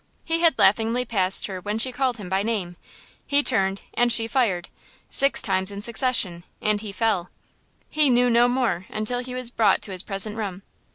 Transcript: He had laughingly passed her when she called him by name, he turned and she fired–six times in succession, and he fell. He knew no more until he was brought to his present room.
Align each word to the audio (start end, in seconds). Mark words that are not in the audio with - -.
He 0.25 0.39
had 0.39 0.57
laughingly 0.57 1.05
passed 1.05 1.45
her 1.45 1.61
when 1.61 1.77
she 1.77 1.91
called 1.91 2.17
him 2.17 2.27
by 2.27 2.41
name, 2.41 2.75
he 3.27 3.43
turned 3.43 3.83
and 3.93 4.11
she 4.11 4.25
fired–six 4.25 5.43
times 5.43 5.71
in 5.71 5.83
succession, 5.83 6.43
and 6.59 6.81
he 6.81 6.91
fell. 6.91 7.29
He 7.87 8.09
knew 8.09 8.27
no 8.27 8.47
more 8.47 8.87
until 8.89 9.19
he 9.19 9.35
was 9.35 9.51
brought 9.51 9.79
to 9.83 9.91
his 9.91 10.01
present 10.01 10.37
room. 10.37 10.63